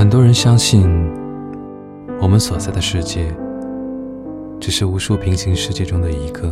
[0.00, 0.88] 很多人相信，
[2.22, 3.26] 我们所在的世界
[4.58, 6.50] 只是无数平行世界中的一个。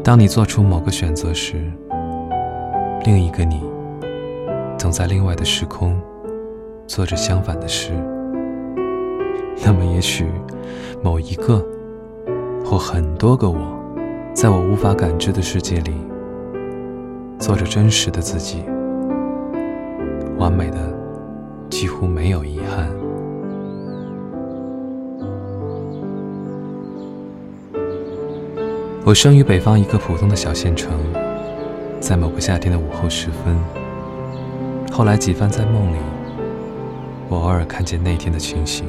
[0.00, 1.56] 当你做出某个选择时，
[3.04, 3.64] 另一个你
[4.78, 6.00] 总在另外的时空
[6.86, 7.90] 做着相反的事。
[9.64, 10.24] 那么，也许
[11.02, 11.60] 某一个
[12.64, 13.76] 或很多个我，
[14.32, 15.94] 在我无法感知的世界里，
[17.40, 18.62] 做着真实的自己，
[20.38, 20.95] 完美的。
[21.68, 22.88] 几乎没有遗憾。
[29.04, 30.92] 我生于北方一个普通的小县城，
[32.00, 33.56] 在某个夏天的午后时分。
[34.90, 35.98] 后来几番在梦里，
[37.28, 38.86] 我偶尔看见那天的情形。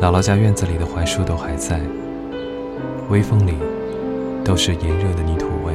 [0.00, 1.80] 姥姥家院子里的槐树都还在，
[3.10, 3.54] 微风里
[4.44, 5.74] 都是炎热的泥土味。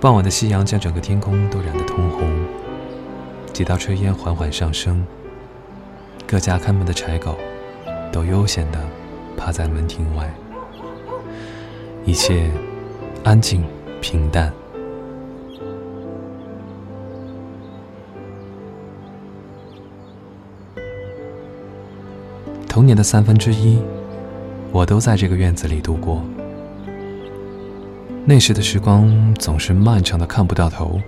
[0.00, 2.28] 傍晚的夕阳将整个天空都染得通红。
[3.60, 5.04] 几道炊烟缓缓上升，
[6.26, 7.36] 各家看门的柴狗
[8.10, 8.80] 都悠闲地
[9.36, 10.32] 趴在门庭外，
[12.06, 12.50] 一切
[13.22, 13.62] 安静
[14.00, 14.50] 平淡。
[22.66, 23.78] 童年的三分之一，
[24.72, 26.22] 我都在这个院子里度过。
[28.24, 30.98] 那时的时光总是漫长的看不到头。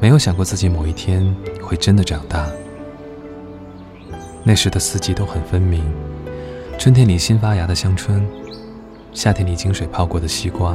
[0.00, 1.22] 没有想过自己某一天
[1.60, 2.48] 会真的长大。
[4.42, 5.84] 那时的四季都很分明：
[6.78, 8.26] 春天里新发芽的香椿，
[9.12, 10.74] 夏天里井水泡过的西瓜，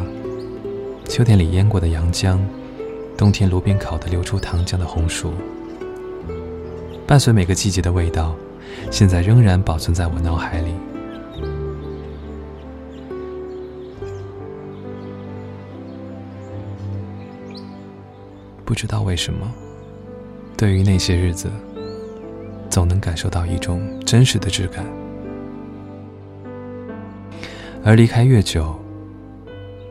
[1.05, 2.39] 秋天里腌过的洋姜，
[3.17, 5.33] 冬天炉边烤的流出糖浆的红薯。
[7.07, 8.35] 伴随每个季节的味道，
[8.91, 10.71] 现在仍然保存在我脑海里。
[18.65, 19.53] 不知道为什么，
[20.57, 21.51] 对于那些日子，
[22.67, 24.83] 总能感受到一种真实的质感。
[27.83, 28.75] 而离开越久，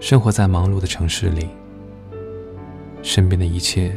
[0.01, 1.49] 生活在忙碌的城市里，
[3.01, 3.97] 身边的一切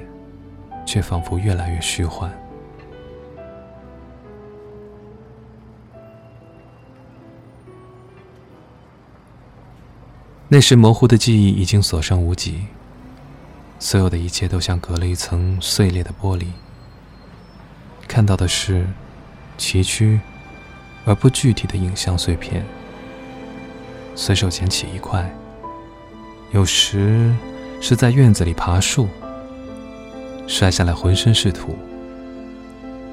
[0.85, 2.31] 却仿佛越来越虚幻。
[10.47, 12.67] 那时模糊的记忆已经所剩无几。
[13.79, 16.45] 所有的一切都像隔了一层碎裂的玻璃，
[18.07, 18.87] 看到的是
[19.57, 20.19] 崎岖
[21.05, 22.65] 而不具体的影像碎片。
[24.15, 25.31] 随手捡起一块，
[26.51, 27.31] 有时
[27.79, 29.07] 是在院子里爬树，
[30.47, 31.67] 摔下来浑身是土；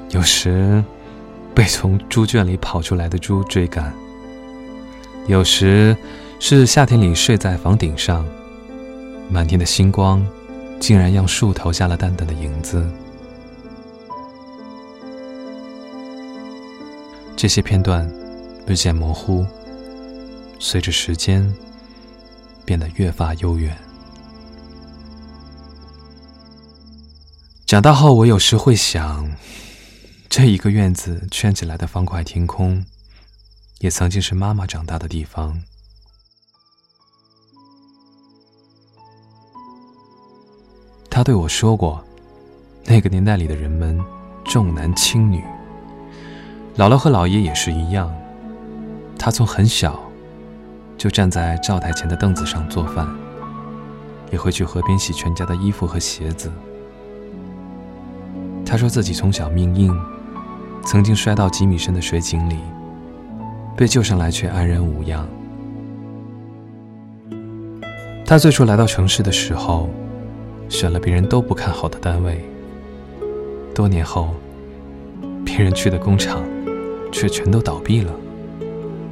[0.09, 0.83] 有时
[1.53, 3.91] 被从猪圈里跑出来的猪追赶；
[5.27, 5.95] 有时
[6.39, 8.25] 是夏天里睡在房顶上，
[9.29, 10.25] 满天的星光。
[10.85, 12.87] 竟然让树投下了淡淡的影子。
[17.35, 18.07] 这些片段
[18.67, 19.43] 日渐模糊，
[20.59, 21.51] 随着时间
[22.63, 23.75] 变得越发悠远。
[27.65, 29.27] 长大后，我有时会想，
[30.29, 32.85] 这一个院子圈起来的方块天空，
[33.79, 35.59] 也曾经是妈妈长大的地方。
[41.15, 42.03] 他对我说过，
[42.83, 43.97] 那个年代里的人们
[44.43, 45.41] 重男轻女。
[46.75, 48.13] 姥姥和姥爷也是一样。
[49.17, 49.97] 他从很小
[50.97, 53.07] 就站在灶台前的凳子上做饭，
[54.29, 56.51] 也会去河边洗全家的衣服和鞋子。
[58.65, 59.97] 他说自己从小命硬，
[60.83, 62.57] 曾经摔到几米深的水井里，
[63.77, 65.25] 被救上来却安然无恙。
[68.25, 69.89] 他最初来到城市的时候。
[70.67, 72.43] 选了别人都不看好的单位，
[73.73, 74.33] 多年后，
[75.45, 76.43] 别人去的工厂
[77.11, 78.11] 却全都倒闭了，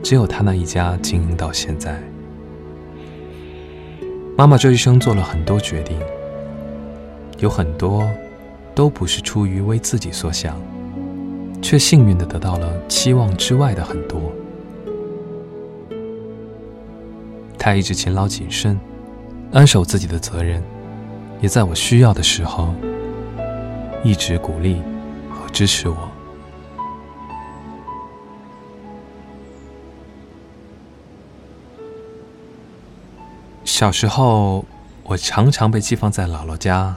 [0.01, 2.01] 只有他那一家经营到现在。
[4.35, 5.97] 妈妈这一生做了很多决定，
[7.39, 8.09] 有很多
[8.73, 10.59] 都不是出于为自己所想，
[11.61, 14.19] 却幸运的得到了期望之外的很多。
[17.59, 18.77] 她一直勤劳谨慎，
[19.51, 20.61] 安守自己的责任。
[21.43, 22.73] 也在我需要的时候，
[24.01, 24.81] 一直鼓励
[25.29, 26.09] 和支持我。
[33.65, 34.63] 小时候，
[35.03, 36.95] 我常常被寄放在姥姥家。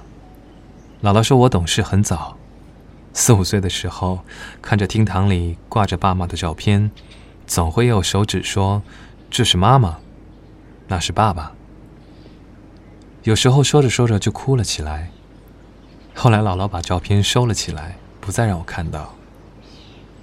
[1.02, 2.37] 姥姥说我懂事很早，
[3.12, 4.20] 四五岁的时候，
[4.62, 6.92] 看着厅堂里挂着爸妈的照片，
[7.49, 8.81] 总会用手指说
[9.28, 9.99] ：“这是妈妈，
[10.87, 11.50] 那是爸爸。”
[13.26, 15.11] 有时候说着说着就哭了起来，
[16.14, 19.17] 后来姥姥把照片收了起来，不再让我看到。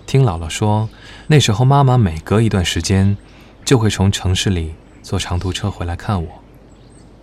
[0.06, 0.88] 听姥姥说，
[1.28, 3.18] 那时候妈妈每隔一段时间，
[3.66, 6.30] 就会从城市里坐长途车回来看我，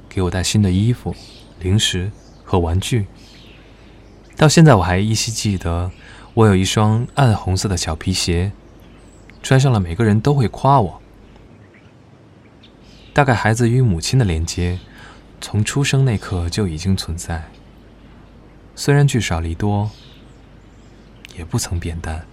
[0.07, 1.15] 给我带新的衣服、
[1.59, 2.13] 零食
[2.45, 3.07] 和玩具。
[4.37, 5.91] 到现在我还依稀记得，
[6.35, 8.53] 我有一双暗红色的小皮鞋，
[9.43, 11.01] 穿上了每个人都会夸我。
[13.15, 14.79] 大概孩子与母亲的连接，
[15.41, 17.43] 从出生那刻就已经存在。
[18.75, 19.91] 虽然聚少离多，
[21.37, 22.25] 也不曾变淡。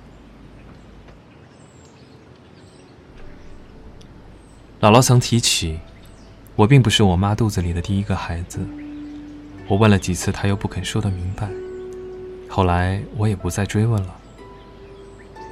[4.79, 5.79] 姥姥曾提起，
[6.55, 8.59] 我并不是我妈肚子里的第一个孩子。
[9.67, 11.49] 我问了几次，她又不肯说得明白。
[12.47, 14.15] 后来我也不再追问了。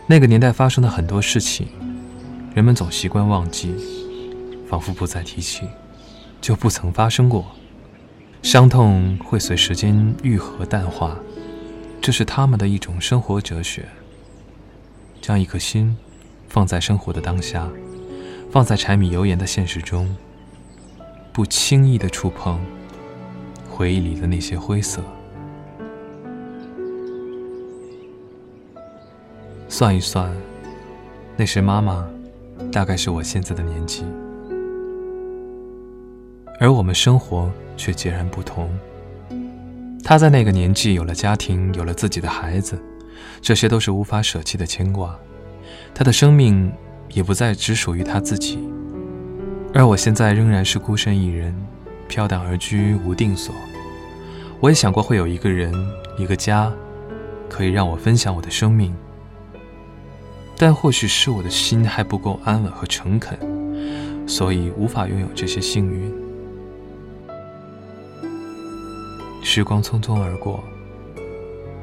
[0.07, 1.67] 那个年代发生的很多事情，
[2.53, 3.73] 人们总习惯忘记，
[4.69, 5.67] 仿佛不再提起，
[6.45, 7.43] 就不曾发生过。
[8.43, 11.17] 伤痛会随时间愈合淡化，
[11.99, 13.83] 这是他们的一种生活哲学。
[15.19, 15.97] 将一颗心
[16.47, 17.67] 放在生活的当下，
[18.51, 20.15] 放在柴米油盐的现实中，
[21.33, 22.63] 不轻易的触碰
[23.67, 25.01] 回忆里的那些灰色。
[29.67, 30.31] 算一算，
[31.35, 32.07] 那时妈妈
[32.71, 34.05] 大概是我现在的年纪，
[36.65, 37.51] 而我们生活。
[37.77, 38.69] 却截然不同。
[40.01, 42.81] 他在那个年纪有了家庭，有了自己的孩子，
[43.41, 45.13] 这些都是无法舍弃的牵挂。
[45.93, 46.71] 他的生命
[47.09, 48.57] 也不再只属于他自己，
[49.73, 51.53] 而我现在仍然是孤身一人，
[52.07, 53.53] 飘荡而居，无定所。
[54.61, 55.73] 我也想过会有一个人，
[56.17, 56.71] 一个家，
[57.49, 58.95] 可以让我分享我的生命，
[60.57, 63.37] 但或许是我的心还不够安稳和诚恳，
[64.25, 66.24] 所以无法拥有这些幸运。
[69.47, 70.61] 时光匆匆而过，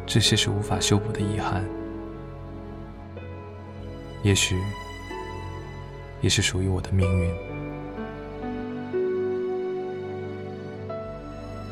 [0.05, 1.65] 这些是无法修补的遗憾，
[4.25, 4.61] 也许
[6.21, 7.33] 也是属于我的命运。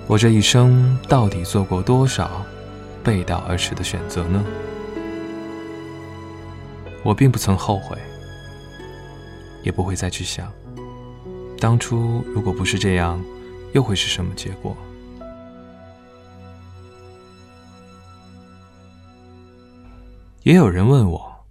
[0.06, 2.46] 我这一生到底做过多少
[3.02, 4.44] 背道而驰的选择呢？
[7.02, 7.98] 我并不曾后悔，
[9.64, 10.52] 也不会再去想，
[11.58, 13.20] 当初如果不是这样，
[13.72, 14.74] 又会是什么结果？
[20.50, 21.46] 也有人问我，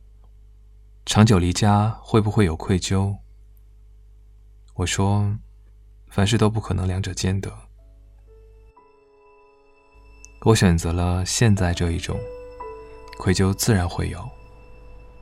[1.05, 3.15] 长久离家会不会有愧疚？
[4.73, 5.37] 我说，
[6.09, 7.49] 凡事都不可能两者兼得。
[10.41, 12.19] 我选择了现在这一种，
[13.17, 14.19] 愧疚自然会有，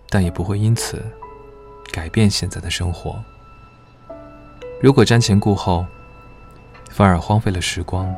[0.10, 1.06] 但也不会因此
[1.92, 3.24] 改变现在的生活。
[4.82, 5.86] 如果瞻前顾后，
[6.90, 8.12] 反而荒废了时光，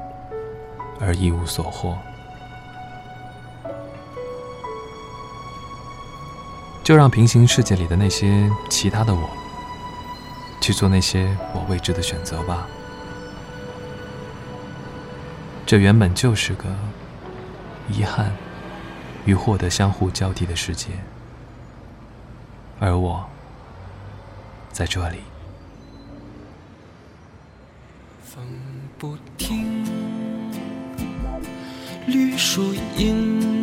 [1.01, 1.97] 而一无所获。
[6.89, 9.29] 就让平行世界里的那些其他的我，
[10.59, 12.67] 去做那些我未知的选择吧。
[15.67, 16.65] 这原本就是个
[17.91, 18.35] 遗憾
[19.23, 20.87] 与获得相互交替的世界，
[22.79, 23.23] 而我
[24.71, 25.19] 在这里。
[28.23, 28.43] 风
[28.97, 29.85] 不停，
[32.07, 33.58] 绿树荫。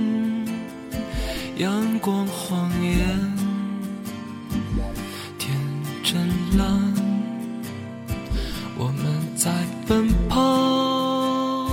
[1.56, 2.98] 阳光晃眼，
[5.38, 5.58] 天
[6.02, 6.68] 真蓝，
[8.76, 9.50] 我们在
[9.88, 11.70] 奔跑，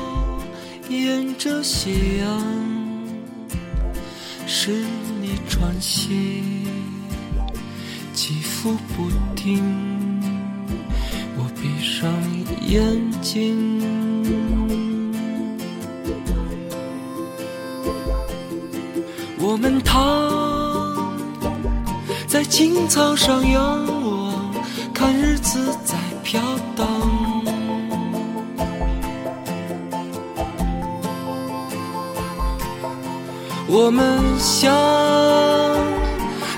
[0.87, 2.41] 沿着夕阳，
[4.47, 4.71] 是
[5.21, 6.41] 你喘息，
[8.13, 9.61] 起伏不停，
[11.35, 12.09] 我闭上
[12.65, 13.92] 眼睛。
[19.53, 21.15] 我们躺
[22.25, 24.51] 在青草上仰望，
[24.91, 25.93] 看日子在
[26.23, 26.41] 飘
[26.75, 26.87] 荡。
[33.67, 34.73] 我们像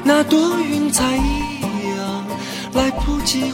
[0.06, 1.60] 那朵云彩一
[1.98, 2.26] 样，
[2.76, 3.52] 来不及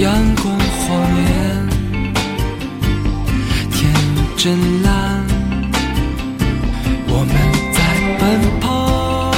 [0.00, 1.68] 阳光晃眼，
[3.70, 3.92] 天
[4.34, 5.22] 真蓝，
[7.06, 7.34] 我们
[7.74, 7.78] 在
[8.18, 8.20] 奔
[8.60, 9.30] 跑，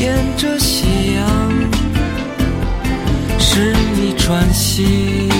[0.00, 0.02] 沿
[0.36, 1.22] 着夕阳，
[3.38, 5.30] 十里穿行，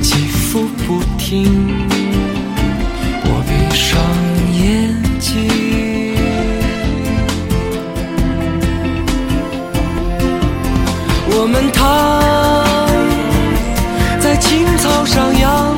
[0.00, 2.03] 起伏不停。
[11.44, 11.84] 我们躺
[14.18, 15.73] 在青草上仰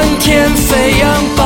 [0.00, 1.39] 漫天飞扬